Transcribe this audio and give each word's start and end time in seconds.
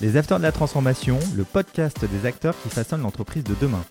Les 0.00 0.16
Acteurs 0.16 0.38
de 0.38 0.44
la 0.44 0.52
Transformation, 0.52 1.18
le 1.36 1.42
podcast 1.42 2.04
des 2.04 2.24
acteurs 2.24 2.54
qui 2.62 2.68
façonnent 2.68 3.02
l'entreprise 3.02 3.42
de 3.42 3.56
demain. 3.60 3.84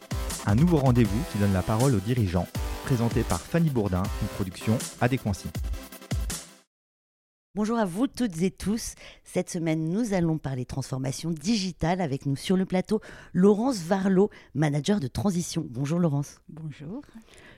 Un 0.46 0.56
nouveau 0.56 0.78
rendez-vous 0.78 1.22
qui 1.34 1.38
donne 1.38 1.52
la 1.52 1.62
parole 1.62 1.94
aux 1.94 2.00
dirigeants, 2.00 2.48
présenté 2.86 3.24
par 3.24 3.42
Fanny 3.42 3.70
Bourdin, 3.70 4.04
une 4.22 4.28
production 4.30 4.78
Adéquancy. 5.02 5.50
Bonjour 7.58 7.80
à 7.80 7.86
vous 7.86 8.06
toutes 8.06 8.40
et 8.44 8.52
tous. 8.52 8.94
Cette 9.24 9.50
semaine, 9.50 9.90
nous 9.90 10.14
allons 10.14 10.38
parler 10.38 10.64
transformation 10.64 11.32
digitale 11.32 12.02
avec 12.02 12.28
nous 12.28 12.36
sur 12.36 12.56
le 12.56 12.66
plateau 12.66 13.02
Laurence 13.34 13.80
Varlot, 13.80 14.30
manager 14.54 15.00
de 15.00 15.08
transition. 15.08 15.66
Bonjour 15.68 15.98
Laurence. 15.98 16.40
Bonjour. 16.50 17.02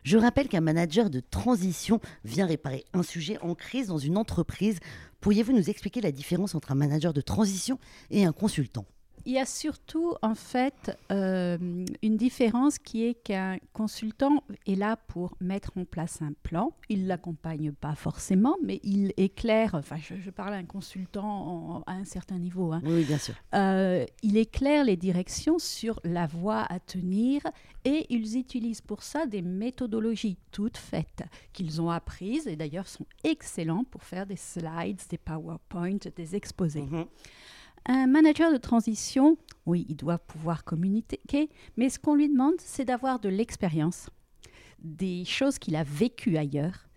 Je 0.04 0.18
rappelle 0.18 0.48
qu'un 0.48 0.62
manager 0.62 1.10
de 1.10 1.20
transition 1.20 2.00
vient 2.24 2.46
réparer 2.46 2.86
un 2.94 3.04
sujet 3.04 3.40
en 3.42 3.56
crise 3.56 3.88
dans 3.88 3.98
une 3.98 4.16
entreprise. 4.16 4.80
Pourriez-vous 5.20 5.52
nous 5.52 5.70
expliquer 5.70 6.00
la 6.00 6.14
différence 6.14 6.56
entre 6.56 6.72
un 6.72 6.76
manager 6.76 7.12
de 7.12 7.20
transition 7.20 7.78
et 8.10 8.24
un 8.24 8.32
consultant? 8.32 8.86
Il 9.30 9.34
y 9.34 9.38
a 9.38 9.46
surtout 9.46 10.16
en 10.24 10.34
fait 10.34 10.98
euh, 11.12 11.86
une 12.02 12.18
différence 12.18 12.80
qui 12.80 13.06
est 13.06 13.14
qu'un 13.14 13.60
consultant 13.74 14.44
est 14.66 14.74
là 14.74 14.96
pour 14.96 15.36
mettre 15.40 15.78
en 15.78 15.86
place 15.86 16.24
un 16.24 16.34
plan. 16.42 16.74
Il 16.90 17.06
l'accompagne 17.06 17.72
pas 17.72 17.94
forcément, 17.94 18.58
mais 18.64 18.80
il 18.82 19.14
éclaire. 19.18 19.76
Enfin, 19.76 19.98
je, 19.98 20.32
parle 20.32 20.56
à 20.56 20.58
un 20.58 20.66
consultant 20.66 21.84
à 21.86 21.92
un 21.92 22.06
certain 22.06 22.40
niveau. 22.40 22.74
Hein. 22.74 22.82
Oui, 22.84 23.04
bien 23.04 23.20
sûr. 23.20 23.36
Euh, 23.54 24.04
il 24.24 24.36
éclaire 24.36 24.84
les 24.84 24.98
directions 24.98 25.60
sur 25.60 26.00
la 26.04 26.26
voie 26.26 26.66
à 26.68 26.80
tenir 26.80 27.44
et 27.86 28.08
ils 28.10 28.36
utilisent 28.36 28.82
pour 28.82 29.04
ça 29.04 29.28
des 29.28 29.44
méthodologies 29.44 30.40
toutes 30.52 30.78
faites 30.78 31.22
qu'ils 31.54 31.80
ont 31.80 31.92
apprises 31.92 32.48
et 32.48 32.56
d'ailleurs 32.56 32.88
sont 32.88 33.06
excellents 33.24 33.84
pour 33.84 34.02
faire 34.02 34.26
des 34.26 34.38
slides, 34.38 35.02
des 35.08 35.20
PowerPoint, 35.20 36.00
des 36.16 36.36
exposés. 36.36 36.82
Mhm. 36.82 37.06
Un 37.86 38.08
manager 38.08 38.52
de 38.52 38.58
transition, 38.58 39.38
oui, 39.66 39.86
il 39.90 39.96
doit 39.96 40.20
pouvoir 40.20 40.64
communiquer, 40.64 41.50
mais 41.78 41.90
ce 41.90 42.00
qu'on 42.00 42.16
lui 42.16 42.30
demande, 42.30 42.56
c'est 42.60 42.86
d'avoir 42.86 43.20
de 43.20 43.30
l'expérience, 43.30 44.10
des 44.80 45.26
choses 45.26 45.60
qu'il 45.60 45.76
a 45.76 45.84
vécues 45.84 46.38
ailleurs. 46.38 46.88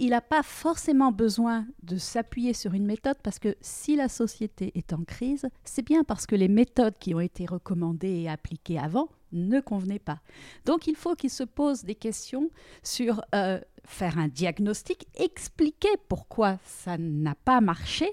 Il 0.00 0.10
n'a 0.10 0.20
pas 0.20 0.44
forcément 0.44 1.10
besoin 1.10 1.66
de 1.82 1.96
s'appuyer 1.96 2.52
sur 2.52 2.72
une 2.72 2.86
méthode 2.86 3.16
parce 3.22 3.40
que 3.40 3.56
si 3.60 3.96
la 3.96 4.08
société 4.08 4.70
est 4.76 4.92
en 4.92 5.02
crise, 5.02 5.48
c'est 5.64 5.84
bien 5.84 6.04
parce 6.04 6.24
que 6.24 6.36
les 6.36 6.46
méthodes 6.46 6.96
qui 7.00 7.14
ont 7.14 7.20
été 7.20 7.46
recommandées 7.46 8.22
et 8.22 8.28
appliquées 8.28 8.78
avant 8.78 9.08
ne 9.32 9.60
convenaient 9.60 9.98
pas. 9.98 10.20
Donc 10.66 10.86
il 10.86 10.94
faut 10.94 11.16
qu'il 11.16 11.30
se 11.30 11.42
pose 11.42 11.82
des 11.82 11.96
questions 11.96 12.50
sur 12.84 13.22
euh, 13.34 13.60
faire 13.84 14.18
un 14.18 14.28
diagnostic, 14.28 15.06
expliquer 15.16 15.90
pourquoi 16.08 16.58
ça 16.64 16.96
n'a 16.96 17.34
pas 17.34 17.60
marché 17.60 18.08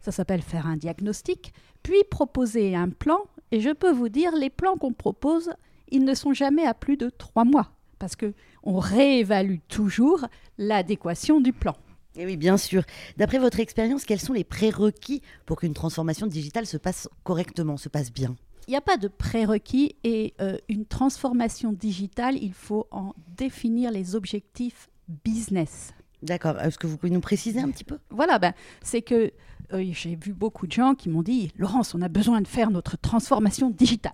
ça 0.00 0.12
s'appelle 0.12 0.42
faire 0.42 0.66
un 0.66 0.76
diagnostic, 0.76 1.52
puis 1.82 2.02
proposer 2.10 2.74
un 2.74 2.88
plan. 2.88 3.18
Et 3.50 3.60
je 3.60 3.70
peux 3.70 3.92
vous 3.92 4.08
dire, 4.08 4.34
les 4.36 4.50
plans 4.50 4.76
qu'on 4.76 4.92
propose, 4.92 5.50
ils 5.90 6.04
ne 6.04 6.14
sont 6.14 6.32
jamais 6.32 6.66
à 6.66 6.74
plus 6.74 6.96
de 6.96 7.10
trois 7.10 7.44
mois, 7.44 7.72
parce 7.98 8.16
que 8.16 8.34
on 8.62 8.78
réévalue 8.78 9.58
toujours 9.68 10.24
l'adéquation 10.58 11.40
du 11.40 11.52
plan. 11.52 11.76
Et 12.16 12.26
oui, 12.26 12.36
bien 12.36 12.56
sûr. 12.56 12.82
D'après 13.16 13.38
votre 13.38 13.60
expérience, 13.60 14.04
quels 14.04 14.20
sont 14.20 14.34
les 14.34 14.44
prérequis 14.44 15.22
pour 15.46 15.58
qu'une 15.58 15.74
transformation 15.74 16.26
digitale 16.26 16.66
se 16.66 16.76
passe 16.76 17.08
correctement, 17.24 17.76
se 17.76 17.88
passe 17.88 18.12
bien? 18.12 18.36
Il 18.68 18.70
n'y 18.70 18.76
a 18.76 18.82
pas 18.82 18.96
de 18.96 19.08
prérequis 19.08 19.96
et 20.04 20.34
euh, 20.40 20.56
une 20.68 20.86
transformation 20.86 21.72
digitale, 21.72 22.36
il 22.40 22.52
faut 22.52 22.86
en 22.90 23.14
définir 23.36 23.90
les 23.90 24.14
objectifs 24.14 24.88
business. 25.24 25.94
D'accord. 26.22 26.58
Est-ce 26.60 26.78
que 26.78 26.86
vous 26.86 26.96
pouvez 26.96 27.10
nous 27.10 27.20
préciser 27.20 27.60
un 27.60 27.70
petit 27.70 27.84
peu? 27.84 27.98
Voilà, 28.10 28.38
ben, 28.38 28.54
c'est 28.82 29.02
que 29.02 29.32
euh, 29.72 29.84
j'ai 29.92 30.16
vu 30.16 30.32
beaucoup 30.32 30.66
de 30.66 30.72
gens 30.72 30.94
qui 30.94 31.08
m'ont 31.08 31.22
dit 31.22 31.52
Laurence, 31.56 31.94
on 31.94 32.02
a 32.02 32.08
besoin 32.08 32.40
de 32.40 32.48
faire 32.48 32.70
notre 32.70 32.96
transformation 32.96 33.70
digitale. 33.70 34.12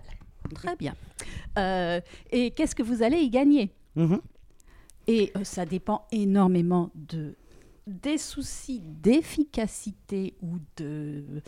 Très 0.53 0.75
bien. 0.75 0.95
Euh, 1.57 1.99
et 2.31 2.51
qu'est-ce 2.51 2.75
que 2.75 2.83
vous 2.83 3.03
allez 3.03 3.19
y 3.19 3.29
gagner? 3.29 3.71
Mhm. 3.95 4.21
Et 5.07 5.31
euh, 5.35 5.43
ça 5.43 5.65
dépend 5.65 6.07
énormément 6.11 6.91
de, 6.95 7.35
des 7.87 8.17
soucis 8.17 8.81
d'efficacité 8.83 10.35
ou 10.41 10.57
de 10.77 11.41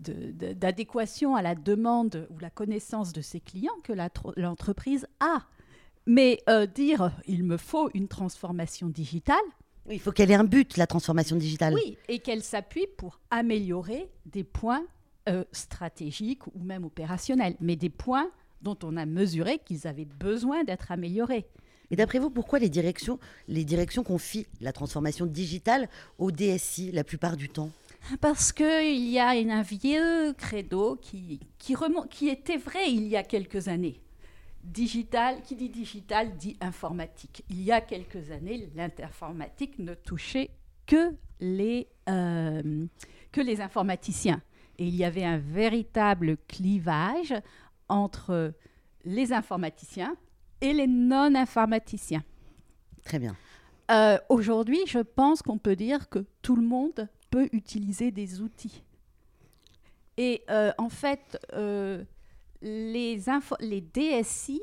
d'adéquation 0.00 1.34
à 1.34 1.42
la 1.42 1.56
demande 1.56 2.28
ou 2.30 2.38
la 2.38 2.50
connaissance 2.50 3.12
de 3.12 3.20
ses 3.20 3.40
clients 3.40 3.72
que 3.82 3.92
l'entreprise 4.36 5.08
a. 5.18 5.42
Mais 6.06 6.40
dire 6.72 7.10
il 7.26 7.42
me 7.42 7.56
faut 7.56 7.90
une 7.94 8.06
transformation 8.06 8.90
digitale, 8.90 9.36
il 9.90 10.00
faut 10.00 10.12
qu'elle 10.12 10.30
ait 10.30 10.34
un 10.34 10.44
but, 10.44 10.76
la 10.76 10.86
transformation 10.86 11.36
digitale. 11.36 11.74
Oui, 11.74 11.96
et 12.08 12.18
qu'elle 12.18 12.42
s'appuie 12.42 12.86
pour 12.96 13.20
améliorer 13.30 14.08
des 14.26 14.44
points 14.44 14.84
euh, 15.28 15.44
stratégiques 15.52 16.46
ou 16.46 16.60
même 16.60 16.84
opérationnels, 16.84 17.56
mais 17.60 17.76
des 17.76 17.90
points 17.90 18.30
dont 18.62 18.78
on 18.82 18.96
a 18.96 19.06
mesuré 19.06 19.60
qu'ils 19.64 19.86
avaient 19.86 20.04
besoin 20.04 20.64
d'être 20.64 20.90
améliorés. 20.90 21.46
Et 21.90 21.96
d'après 21.96 22.18
vous, 22.18 22.30
pourquoi 22.30 22.58
les 22.58 22.68
directions, 22.68 23.18
les 23.46 23.64
directions 23.64 24.02
confient 24.02 24.46
la 24.60 24.72
transformation 24.72 25.26
digitale 25.26 25.88
au 26.18 26.30
DSI 26.30 26.92
la 26.92 27.04
plupart 27.04 27.36
du 27.36 27.48
temps? 27.48 27.70
Parce 28.20 28.52
qu'il 28.52 29.08
y 29.08 29.18
a 29.18 29.30
un 29.30 29.62
vieux 29.62 30.32
credo 30.34 30.96
qui, 31.00 31.40
qui, 31.58 31.74
qui 32.10 32.28
était 32.28 32.56
vrai 32.56 32.90
il 32.90 33.08
y 33.08 33.16
a 33.16 33.22
quelques 33.22 33.68
années 33.68 34.00
digital, 34.62 35.42
qui 35.42 35.56
dit 35.56 35.68
digital 35.68 36.36
dit 36.36 36.56
informatique. 36.60 37.44
Il 37.48 37.62
y 37.62 37.72
a 37.72 37.80
quelques 37.80 38.30
années, 38.30 38.70
l'informatique 38.74 39.78
ne 39.78 39.94
touchait 39.94 40.50
que 40.86 41.14
les, 41.40 41.88
euh, 42.08 42.86
que 43.32 43.40
les 43.40 43.60
informaticiens. 43.60 44.42
Et 44.78 44.86
il 44.86 44.94
y 44.94 45.04
avait 45.04 45.24
un 45.24 45.38
véritable 45.38 46.36
clivage 46.48 47.34
entre 47.88 48.52
les 49.04 49.32
informaticiens 49.32 50.16
et 50.60 50.72
les 50.72 50.86
non-informaticiens. 50.86 52.22
Très 53.04 53.18
bien. 53.18 53.36
Euh, 53.90 54.18
aujourd'hui, 54.28 54.80
je 54.86 54.98
pense 54.98 55.42
qu'on 55.42 55.58
peut 55.58 55.76
dire 55.76 56.08
que 56.08 56.26
tout 56.42 56.56
le 56.56 56.62
monde 56.62 57.08
peut 57.30 57.48
utiliser 57.52 58.10
des 58.10 58.40
outils. 58.40 58.82
Et 60.16 60.42
euh, 60.50 60.72
en 60.78 60.88
fait, 60.88 61.38
les, 62.62 63.16
DSI 63.16 64.60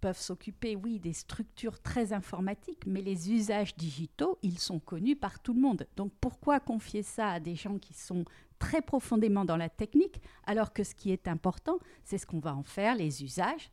peuvent 0.00 0.18
s'occuper, 0.18 0.76
oui, 0.76 0.98
des 0.98 1.12
structures 1.12 1.80
très 1.80 2.12
informatiques, 2.12 2.86
mais 2.86 3.00
les 3.00 3.32
usages 3.32 3.74
digitaux, 3.76 4.38
ils 4.42 4.58
sont 4.58 4.78
connus 4.78 5.16
par 5.16 5.40
tout 5.40 5.54
le 5.54 5.60
monde. 5.60 5.86
Donc 5.96 6.12
pourquoi 6.20 6.60
confier 6.60 7.02
ça 7.02 7.30
à 7.30 7.40
des 7.40 7.54
gens 7.54 7.78
qui 7.78 7.94
sont 7.94 8.24
très 8.58 8.82
profondément 8.82 9.44
dans 9.44 9.56
la 9.56 9.68
technique, 9.68 10.20
alors 10.46 10.72
que 10.72 10.84
ce 10.84 10.94
qui 10.94 11.10
est 11.10 11.28
important, 11.28 11.78
c'est 12.04 12.18
ce 12.18 12.26
qu'on 12.26 12.40
va 12.40 12.54
en 12.54 12.62
faire, 12.62 12.94
les 12.94 13.24
usages, 13.24 13.70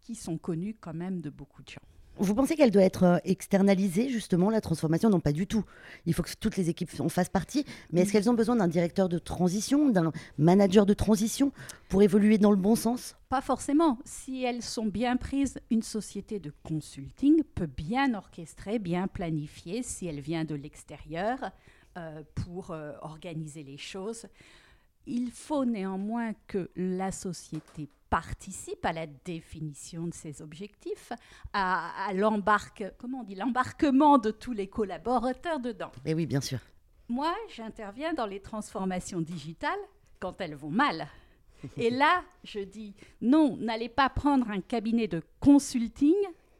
qui 0.00 0.14
sont 0.14 0.38
connus 0.38 0.76
quand 0.80 0.94
même 0.94 1.20
de 1.20 1.30
beaucoup 1.30 1.62
de 1.62 1.70
gens? 1.70 1.93
Vous 2.16 2.34
pensez 2.34 2.54
qu'elle 2.54 2.70
doit 2.70 2.82
être 2.82 3.02
euh, 3.02 3.18
externalisée, 3.24 4.08
justement, 4.08 4.50
la 4.50 4.60
transformation? 4.60 5.10
Non, 5.10 5.20
pas 5.20 5.32
du 5.32 5.46
tout. 5.46 5.64
Il 6.06 6.14
faut 6.14 6.22
que 6.22 6.30
toutes 6.38 6.56
les 6.56 6.70
équipes 6.70 6.90
en 7.00 7.08
fassent 7.08 7.28
partie. 7.28 7.64
Mais 7.90 8.02
est-ce 8.02 8.10
mm. 8.10 8.12
qu'elles 8.12 8.30
ont 8.30 8.34
besoin 8.34 8.56
d'un 8.56 8.68
directeur 8.68 9.08
de 9.08 9.18
transition, 9.18 9.88
d'un 9.88 10.12
manager 10.38 10.86
de 10.86 10.94
transition 10.94 11.52
pour 11.88 12.02
évoluer 12.02 12.38
dans 12.38 12.50
le 12.50 12.56
bon 12.56 12.76
sens? 12.76 13.16
Pas 13.28 13.40
forcément. 13.40 13.98
Si 14.04 14.44
elles 14.44 14.62
sont 14.62 14.86
bien 14.86 15.16
prises, 15.16 15.58
une 15.70 15.82
société 15.82 16.38
de 16.38 16.52
consulting 16.62 17.42
peut 17.54 17.66
bien 17.66 18.14
orchestrer, 18.14 18.78
bien 18.78 19.08
planifier 19.08 19.82
si 19.82 20.06
elle 20.06 20.20
vient 20.20 20.44
de 20.44 20.54
l'extérieur 20.54 21.50
euh, 21.96 22.22
pour 22.34 22.70
euh, 22.70 22.92
organiser 23.02 23.64
les 23.64 23.78
choses. 23.78 24.26
Il 25.06 25.30
faut 25.30 25.64
néanmoins 25.64 26.32
que 26.46 26.70
la 26.76 27.12
société 27.12 27.88
participe 28.14 28.86
à 28.86 28.92
la 28.92 29.08
définition 29.08 30.06
de 30.06 30.14
ces 30.14 30.40
objectifs, 30.40 31.12
à, 31.52 32.12
l'embarque, 32.14 32.84
comment 32.96 33.22
on 33.22 33.24
dit, 33.24 33.34
l'embarquement 33.34 34.18
de 34.18 34.30
tous 34.30 34.52
les 34.52 34.68
collaborateurs 34.68 35.58
dedans. 35.58 35.90
Et 36.04 36.12
eh 36.12 36.14
oui, 36.14 36.24
bien 36.24 36.40
sûr. 36.40 36.60
Moi, 37.08 37.34
j'interviens 37.56 38.14
dans 38.14 38.26
les 38.26 38.38
transformations 38.38 39.20
digitales 39.20 39.80
quand 40.20 40.40
elles 40.40 40.54
vont 40.54 40.70
mal. 40.70 41.08
Et 41.76 41.90
là, 41.90 42.22
je 42.44 42.60
dis 42.60 42.94
non, 43.20 43.56
n'allez 43.56 43.88
pas 43.88 44.08
prendre 44.08 44.48
un 44.48 44.60
cabinet 44.60 45.08
de 45.08 45.20
consulting 45.40 46.14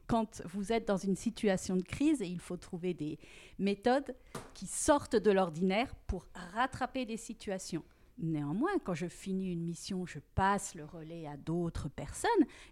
quand 0.07 0.41
vous 0.47 0.73
êtes 0.73 0.85
dans 0.85 0.97
une 0.97 1.15
situation 1.15 1.77
de 1.77 1.83
crise 1.83 2.21
et 2.21 2.27
il 2.27 2.41
faut 2.41 2.57
trouver 2.57 2.93
des 2.93 3.17
méthodes 3.59 4.13
qui 4.53 4.67
sortent 4.67 5.15
de 5.15 5.31
l'ordinaire 5.31 5.95
pour 6.05 6.27
rattraper 6.53 7.05
des 7.05 7.17
situations. 7.17 7.83
Néanmoins, 8.17 8.71
quand 8.83 8.93
je 8.93 9.07
finis 9.07 9.51
une 9.51 9.63
mission, 9.63 10.05
je 10.05 10.19
passe 10.35 10.73
le 10.73 10.85
relais 10.85 11.27
à 11.27 11.35
d'autres 11.35 11.89
personnes 11.89 12.29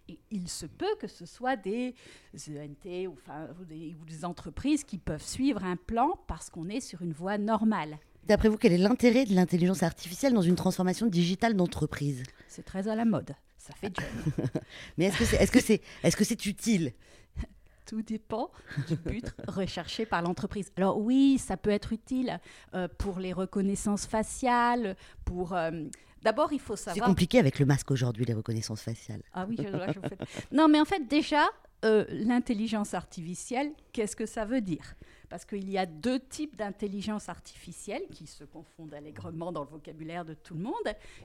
et 0.08 0.18
il 0.30 0.48
se 0.48 0.64
peut 0.64 0.96
que 0.98 1.06
ce 1.06 1.26
soit 1.26 1.56
des 1.56 1.94
ENT 2.48 3.06
ou, 3.08 3.64
des, 3.68 3.94
ou 4.00 4.04
des 4.06 4.24
entreprises 4.24 4.84
qui 4.84 4.96
peuvent 4.96 5.22
suivre 5.22 5.62
un 5.62 5.76
plan 5.76 6.18
parce 6.28 6.48
qu'on 6.48 6.68
est 6.68 6.80
sur 6.80 7.02
une 7.02 7.12
voie 7.12 7.36
normale. 7.36 7.98
D'après 8.26 8.48
vous, 8.48 8.56
quel 8.56 8.72
est 8.72 8.78
l'intérêt 8.78 9.26
de 9.26 9.34
l'intelligence 9.34 9.82
artificielle 9.82 10.32
dans 10.32 10.40
une 10.40 10.54
transformation 10.54 11.06
digitale 11.06 11.54
d'entreprise? 11.54 12.22
C'est 12.48 12.64
très 12.64 12.88
à 12.88 12.94
la 12.94 13.04
mode. 13.04 13.34
Ça 13.58 13.74
fait 13.74 13.92
job. 13.94 14.32
Mais 14.96 15.06
est-ce 15.06 15.18
que 15.18 15.24
c'est 15.24 15.36
est 15.36 15.54
-ce 15.54 15.60
c'est 15.60 15.82
est 16.02 16.20
-ce 16.20 16.24
c'est 16.24 16.46
utile? 16.46 16.92
Tout 17.86 18.02
dépend 18.02 18.50
du 18.88 18.96
but 18.96 19.24
recherché 19.48 20.06
par 20.06 20.22
l'entreprise. 20.22 20.72
Alors 20.76 20.98
oui, 20.98 21.38
ça 21.38 21.56
peut 21.56 21.70
être 21.70 21.92
utile 21.92 22.40
euh, 22.74 22.88
pour 22.98 23.18
les 23.18 23.32
reconnaissances 23.32 24.06
faciales, 24.06 24.96
pour 25.24 25.54
euh, 25.54 25.70
D'abord, 26.22 26.54
il 26.54 26.58
faut 26.60 26.74
C'est 26.74 26.84
savoir. 26.84 27.06
compliqué 27.08 27.38
avec 27.38 27.58
le 27.58 27.66
masque 27.66 27.90
aujourd'hui, 27.90 28.24
les 28.24 28.32
reconnaissances 28.32 28.80
faciales. 28.80 29.22
Ah 29.34 29.44
oui, 29.46 29.56
je, 29.58 29.68
là, 29.68 29.92
je 29.92 30.00
fais- 30.00 30.16
Non, 30.52 30.68
mais 30.68 30.80
en 30.80 30.86
fait, 30.86 31.06
déjà, 31.06 31.44
euh, 31.84 32.06
l'intelligence 32.08 32.94
artificielle, 32.94 33.72
qu'est-ce 33.92 34.16
que 34.16 34.24
ça 34.24 34.46
veut 34.46 34.62
dire? 34.62 34.94
Parce 35.28 35.44
qu'il 35.44 35.68
y 35.70 35.76
a 35.76 35.84
deux 35.84 36.18
types 36.20 36.56
d'intelligence 36.56 37.28
artificielle 37.28 38.00
qui 38.10 38.26
se 38.26 38.44
confondent 38.44 38.94
allègrement 38.94 39.52
dans 39.52 39.64
le 39.64 39.68
vocabulaire 39.68 40.24
de 40.24 40.32
tout 40.32 40.54
le 40.54 40.60
monde, 40.62 40.72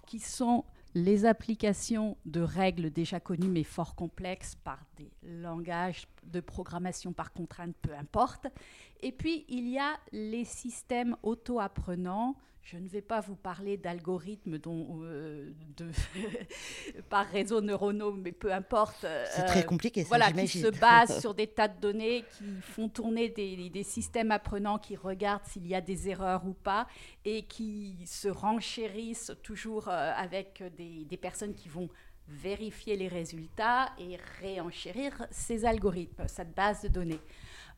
qui 0.05 0.19
sont 0.19 0.65
les 0.95 1.25
applications 1.25 2.17
de 2.25 2.41
règles 2.41 2.89
déjà 2.89 3.19
connues 3.19 3.49
mais 3.49 3.63
fort 3.63 3.95
complexes 3.95 4.55
par 4.55 4.79
des 4.97 5.11
langages 5.23 6.07
de 6.23 6.39
programmation 6.39 7.13
par 7.13 7.31
contrainte, 7.31 7.75
peu 7.81 7.93
importe. 7.93 8.47
Et 9.01 9.11
puis, 9.11 9.45
il 9.49 9.67
y 9.67 9.77
a 9.77 9.99
les 10.11 10.45
systèmes 10.45 11.15
auto-apprenants. 11.23 12.35
Je 12.71 12.77
ne 12.77 12.87
vais 12.87 13.01
pas 13.01 13.19
vous 13.19 13.35
parler 13.35 13.77
d'algorithmes 13.77 14.59
dont, 14.59 15.01
euh, 15.01 15.51
par 17.09 17.25
réseau 17.25 17.61
neuronaux, 17.61 18.11
mais 18.11 18.31
peu 18.31 18.53
importe. 18.53 18.97
C'est 19.01 19.41
euh, 19.41 19.47
très 19.47 19.65
compliqué, 19.65 20.03
ça, 20.03 20.09
voilà, 20.09 20.31
qui 20.31 20.47
se 20.47 20.67
basent 20.67 21.19
sur 21.21 21.33
des 21.33 21.47
tas 21.47 21.67
de 21.67 21.79
données, 21.79 22.23
qui 22.37 22.61
font 22.61 22.87
tourner 22.87 23.29
des, 23.29 23.71
des 23.71 23.83
systèmes 23.83 24.29
apprenants 24.29 24.77
qui 24.77 24.95
regardent 24.95 25.45
s'il 25.45 25.65
y 25.65 25.73
a 25.73 25.81
des 25.81 26.09
erreurs 26.09 26.45
ou 26.45 26.53
pas, 26.53 26.85
et 27.25 27.43
qui 27.43 28.05
se 28.05 28.27
renchérissent 28.27 29.31
toujours 29.41 29.87
euh, 29.87 30.11
avec 30.15 30.61
des, 30.77 31.05
des 31.05 31.17
personnes 31.17 31.55
qui 31.55 31.69
vont 31.69 31.89
vérifier 32.27 32.95
les 32.95 33.07
résultats 33.07 33.89
et 33.97 34.19
réenchérir 34.41 35.25
ces 35.31 35.65
algorithmes, 35.65 36.27
cette 36.27 36.53
base 36.53 36.83
de 36.83 36.89
données. 36.89 37.19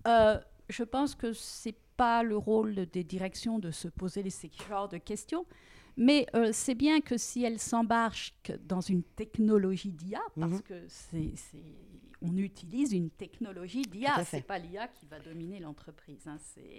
Euh, 0.05 0.37
je 0.67 0.83
pense 0.83 1.15
que 1.15 1.31
c'est 1.33 1.75
pas 2.01 2.23
le 2.23 2.35
rôle 2.35 2.73
des 2.91 3.03
directions 3.03 3.59
de 3.59 3.69
se 3.69 3.87
poser 3.87 4.27
ces 4.31 4.49
genres 4.67 4.89
de 4.89 4.97
questions, 4.97 5.45
mais 5.97 6.25
euh, 6.35 6.49
c'est 6.51 6.73
bien 6.73 6.99
que 6.99 7.15
si 7.15 7.43
elles 7.43 7.59
s'embarquent 7.59 8.53
dans 8.67 8.81
une 8.81 9.03
technologie 9.03 9.91
d'IA, 9.91 10.19
parce 10.39 10.53
Mhm. 10.53 10.61
que 10.63 10.79
c'est, 10.87 11.33
on 12.23 12.35
utilise 12.37 12.91
une 12.93 13.11
technologie 13.11 13.83
d'IA, 13.83 14.23
c'est 14.25 14.41
pas 14.53 14.57
l'IA 14.57 14.87
qui 14.87 15.05
va 15.05 15.19
dominer 15.19 15.59
l'entreprise. 15.59 16.23
hein, 16.25 16.37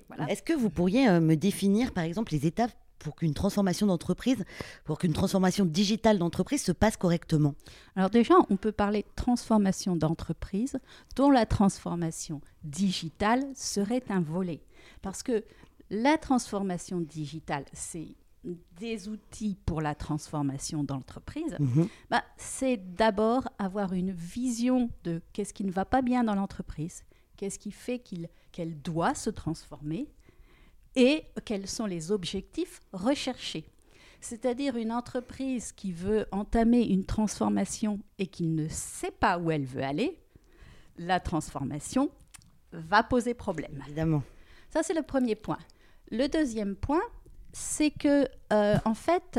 voilà. 0.09 0.25
Est-ce 0.29 0.43
que 0.43 0.55
vous 0.55 0.71
pourriez 0.71 1.09
euh, 1.09 1.21
me 1.21 1.37
définir, 1.37 1.93
par 1.93 2.03
exemple, 2.03 2.33
les 2.33 2.45
étapes 2.47 2.73
pour 2.99 3.15
qu'une 3.17 3.35
transformation 3.35 3.87
d'entreprise, 3.87 4.45
pour 4.85 4.97
qu'une 4.99 5.13
transformation 5.13 5.65
digitale 5.65 6.19
d'entreprise 6.19 6.63
se 6.63 6.73
passe 6.73 6.97
correctement? 6.97 7.55
Alors 7.97 8.11
déjà, 8.11 8.35
on 8.51 8.57
peut 8.57 8.73
parler 8.73 9.03
de 9.03 9.15
transformation 9.15 9.95
d'entreprise, 9.97 10.79
dont 11.17 11.31
la 11.31 11.47
transformation 11.47 12.41
digitale 12.65 13.43
serait 13.55 14.03
un 14.09 14.21
volet. 14.21 14.61
Parce 15.03 15.23
que 15.23 15.45
la 15.91 16.19
transformation 16.19 17.01
digitale, 17.01 17.65
c'est 17.73 18.09
des 18.79 19.09
outils 19.09 19.57
pour 19.67 19.81
la 19.81 19.95
transformation 19.95 20.83
d'entreprise. 20.83 21.57
Mhm. 21.61 21.89
Bah, 22.11 22.25
c'est 22.37 22.77
d'abord 22.97 23.49
avoir 23.59 23.93
une 23.93 24.11
vision 24.11 24.91
de 25.05 25.23
qu'est-ce 25.33 25.55
qui 25.55 25.65
ne 25.65 25.71
va 25.71 25.85
pas 25.85 26.03
bien 26.03 26.25
dans 26.25 26.35
l'entreprise, 26.35 27.05
qu'est-ce 27.37 27.59
qui 27.59 27.71
fait 27.71 28.01
qu'il- 28.01 28.29
qu'elle 28.51 28.81
doit 28.83 29.15
se 29.15 29.31
transformer 29.31 30.09
et 30.97 31.25
quels 31.45 31.69
sont 31.69 31.87
les 31.87 32.11
objectifs 32.11 32.81
recherchés. 32.93 33.65
C'est-à-dire 34.21 34.77
une 34.77 34.93
entreprise 34.93 35.73
qui 35.73 35.93
veut 35.93 36.27
entamer 36.33 36.83
une 36.85 37.05
transformation 37.05 38.01
et 38.19 38.27
qui 38.27 38.47
ne 38.49 38.69
sait 38.69 39.11
pas 39.11 39.39
où 39.39 39.51
elle 39.51 39.65
veut 39.65 39.83
aller, 39.83 40.19
la 40.97 41.19
transformation 41.21 42.11
va 42.73 43.03
poser 43.03 43.35
problème. 43.35 43.83
Évidemment. 43.87 44.23
Ça, 44.73 44.83
c'est 44.83 44.95
le 44.95 45.03
premier 45.03 45.35
point. 45.35 45.59
Le 46.11 46.29
deuxième 46.29 46.77
point, 46.77 47.03
c'est 47.53 47.91
que, 47.91 48.27
euh, 48.53 48.77
en 48.85 48.95
fait, 48.95 49.39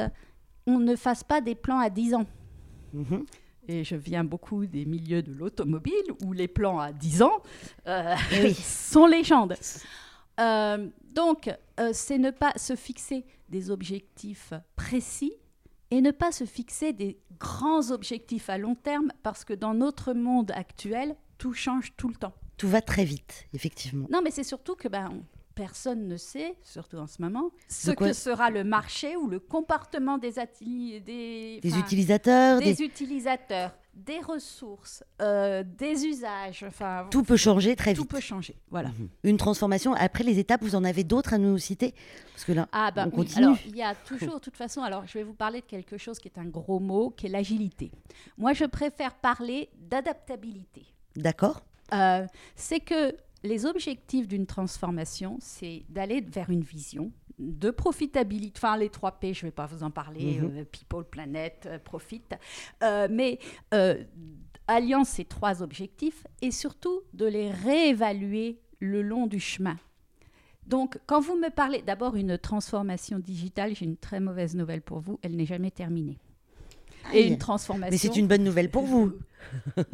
on 0.67 0.79
ne 0.79 0.95
fasse 0.95 1.23
pas 1.23 1.41
des 1.41 1.55
plans 1.55 1.79
à 1.79 1.89
10 1.89 2.15
ans. 2.15 2.25
Mhm. 2.93 3.25
Et 3.67 3.83
je 3.83 3.95
viens 3.95 4.23
beaucoup 4.23 4.65
des 4.65 4.85
milieux 4.85 5.21
de 5.21 5.33
l'automobile 5.33 6.03
où 6.23 6.33
les 6.33 6.47
plans 6.47 6.79
à 6.79 6.91
10 6.91 7.21
ans 7.21 7.41
euh, 7.87 8.15
Eh 8.33 8.43
oui. 8.43 8.53
sont 8.63 9.07
légendes. 9.07 9.55
Euh, 10.39 10.87
donc, 11.13 11.49
euh, 11.79 11.91
c'est 11.93 12.17
ne 12.17 12.31
pas 12.31 12.51
se 12.57 12.75
fixer 12.75 13.25
des 13.49 13.71
objectifs 13.71 14.53
précis 14.75 15.33
et 15.91 16.01
ne 16.01 16.11
pas 16.11 16.31
se 16.31 16.43
fixer 16.43 16.91
des 16.91 17.19
grands 17.39 17.91
objectifs 17.91 18.49
à 18.49 18.57
long 18.57 18.75
terme 18.75 19.11
parce 19.21 19.45
que 19.45 19.53
dans 19.53 19.73
notre 19.73 20.13
monde 20.13 20.51
actuel, 20.51 21.15
tout 21.37 21.53
change 21.53 21.93
tout 21.95 22.09
le 22.09 22.15
temps. 22.15 22.33
Tout 22.57 22.69
va 22.69 22.81
très 22.81 23.05
vite, 23.05 23.47
effectivement. 23.53 24.07
Non, 24.11 24.21
mais 24.23 24.31
c'est 24.31 24.43
surtout 24.43 24.75
que 24.75 24.87
ben, 24.87 25.11
personne 25.55 26.07
ne 26.07 26.17
sait, 26.17 26.55
surtout 26.63 26.97
en 26.97 27.07
ce 27.07 27.21
moment, 27.21 27.51
ce 27.67 27.91
que 27.91 28.13
sera 28.13 28.49
le 28.49 28.63
marché 28.63 29.15
ou 29.15 29.27
le 29.27 29.39
comportement 29.39 30.17
des, 30.17 30.39
utilisateurs, 30.39 32.59
des 32.59 32.73
des- 32.73 32.83
utilisateurs, 32.83 33.71
des 33.93 34.19
ressources, 34.19 35.03
euh, 35.21 35.63
des 35.63 36.05
usages. 36.05 36.63
Enfin, 36.67 37.07
tout 37.11 37.23
peut 37.23 37.37
changer 37.37 37.75
très 37.75 37.93
tout 37.93 38.01
vite. 38.01 38.09
peut 38.11 38.19
changer. 38.19 38.55
Voilà. 38.71 38.89
Une 39.23 39.37
transformation, 39.37 39.93
après 39.93 40.23
les 40.23 40.39
étapes, 40.39 40.63
vous 40.63 40.75
en 40.75 40.83
avez 40.83 41.03
d'autres 41.03 41.33
à 41.33 41.37
nous 41.37 41.57
citer? 41.59 41.93
Parce 42.33 42.45
que 42.45 42.53
là, 42.53 42.67
Ah 42.71 42.89
bah 42.91 43.03
on 43.05 43.09
oui, 43.09 43.15
continue. 43.17 43.45
alors 43.45 43.57
il 43.67 43.75
y 43.75 43.83
a 43.83 43.93
toujours, 44.07 44.35
de 44.35 44.39
toute 44.39 44.57
façon, 44.57 44.81
alors 44.81 45.05
je 45.05 45.13
vais 45.19 45.23
vous 45.23 45.35
parler 45.35 45.61
de 45.61 45.65
quelque 45.65 45.97
chose 45.97 46.17
qui 46.17 46.27
est 46.27 46.39
un 46.39 46.45
gros 46.45 46.79
mot, 46.79 47.11
qui 47.11 47.27
est 47.27 47.29
l'agilité. 47.29 47.91
Moi, 48.37 48.53
je 48.53 48.65
préfère 48.65 49.13
parler 49.15 49.69
d'adaptabilité. 49.77 50.85
D'accord 51.15 51.61
Euh, 51.93 52.25
c'est 52.55 52.79
que 52.79 53.15
les 53.43 53.65
objectifs 53.65 54.27
d'une 54.27 54.45
transformation, 54.45 55.37
c'est 55.39 55.83
d'aller 55.89 56.21
vers 56.21 56.49
une 56.49 56.63
vision 56.63 57.11
de 57.39 57.71
profitabilité, 57.71 58.53
enfin 58.57 58.77
les 58.77 58.89
3 58.89 59.13
P, 59.19 59.33
je 59.33 59.45
ne 59.45 59.47
vais 59.47 59.51
pas 59.55 59.65
vous 59.65 59.83
en 59.83 59.91
parler, 59.91 60.39
Mhm. 60.39 60.57
euh, 60.59 60.63
people, 60.65 61.03
planète, 61.03 61.67
euh, 61.67 61.79
profit, 61.79 62.21
mais 63.09 63.39
alliant 64.67 65.03
ces 65.03 65.25
trois 65.25 65.61
objectifs 65.61 66.25
et 66.41 66.51
surtout 66.51 67.01
de 67.13 67.25
les 67.25 67.51
réévaluer 67.51 68.59
le 68.79 69.01
long 69.01 69.27
du 69.27 69.39
chemin. 69.39 69.77
Donc, 70.65 70.97
quand 71.05 71.19
vous 71.19 71.35
me 71.35 71.49
parlez 71.49 71.81
d'abord 71.81 72.15
une 72.15 72.37
transformation 72.37 73.19
digitale, 73.19 73.75
j'ai 73.75 73.83
une 73.83 73.97
très 73.97 74.21
mauvaise 74.21 74.55
nouvelle 74.55 74.81
pour 74.81 74.99
vous, 74.99 75.19
elle 75.21 75.35
n'est 75.35 75.45
jamais 75.45 75.71
terminée. 75.71 76.17
Et 77.13 77.27
une 77.27 77.37
transformation. 77.37 77.91
Mais 77.91 77.97
c'est 77.97 78.15
une 78.17 78.27
bonne 78.27 78.45
nouvelle 78.45 78.69
pour 78.69 78.83
vous. 78.85 79.11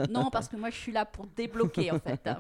non, 0.09 0.29
parce 0.29 0.47
que 0.47 0.55
moi, 0.57 0.69
je 0.69 0.75
suis 0.75 0.91
là 0.91 1.05
pour 1.05 1.27
débloquer, 1.35 1.91
en 1.91 1.99
fait. 1.99 2.19
hein. 2.27 2.37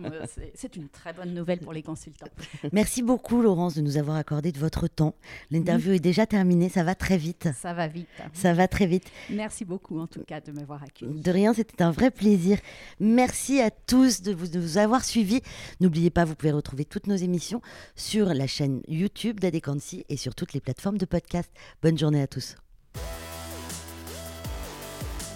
C'est- 0.55 0.75
une 0.75 0.87
très 0.89 1.13
bonne 1.13 1.33
nouvelle 1.33 1.59
pour 1.59 1.73
les 1.73 1.81
consultants. 1.81 2.27
Merci 2.71 3.01
beaucoup, 3.01 3.41
Laurence, 3.41 3.75
de 3.75 3.81
nous 3.81 3.97
avoir 3.97 4.17
accordé 4.17 4.51
de 4.51 4.59
votre 4.59 4.87
temps. 4.87 5.15
L'interview 5.51 5.93
est 5.93 5.99
déjà 5.99 6.25
terminée, 6.25 6.69
ça 6.69 6.83
va 6.83 6.93
très 6.95 7.17
vite. 7.17 7.49
Ça 7.59 7.73
va 7.73 7.87
vite. 7.87 8.07
Ça 8.33 8.53
va 8.53 8.67
très 8.67 8.85
vite. 8.85 9.05
Merci 9.31 9.65
beaucoup, 9.65 9.99
en 9.99 10.07
tout 10.07 10.23
cas, 10.23 10.39
de 10.41 10.51
m'avoir 10.51 10.83
accueilli. 10.83 11.19
De 11.21 11.31
rien, 11.31 11.53
c'était 11.53 11.81
un 11.83 11.91
vrai 11.91 12.11
plaisir. 12.11 12.59
Merci 12.99 13.59
à 13.61 13.71
tous 13.71 14.21
de 14.21 14.31
vous, 14.33 14.47
de 14.47 14.59
vous 14.59 14.77
avoir 14.77 15.03
suivis. 15.03 15.41
N'oubliez 15.79 16.09
pas, 16.11 16.23
vous 16.25 16.35
pouvez 16.35 16.51
retrouver 16.51 16.85
toutes 16.85 17.07
nos 17.07 17.15
émissions 17.15 17.61
sur 17.95 18.27
la 18.33 18.45
chaîne 18.47 18.81
YouTube 18.87 19.39
d'Adequancy 19.39 20.05
et 20.09 20.17
sur 20.17 20.35
toutes 20.35 20.53
les 20.53 20.61
plateformes 20.61 20.97
de 20.97 21.05
podcast. 21.05 21.49
Bonne 21.81 21.97
journée 21.97 22.21
à 22.21 22.27
tous. 22.27 22.55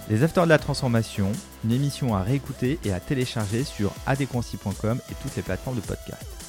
Les 0.10 0.22
Afters 0.22 0.44
de 0.44 0.50
la 0.50 0.58
Transformation, 0.58 1.32
une 1.64 1.72
émission 1.72 2.14
à 2.14 2.24
réécouter 2.24 2.78
et 2.84 2.92
à 2.92 3.00
télécharger 3.00 3.64
sur 3.64 3.92
adéquancy.com 4.06 5.00
et 5.10 5.16
toutes 5.22 5.36
les 5.36 5.42
plateformes 5.42 5.78
de 5.78 5.82
podcast. 5.82 6.43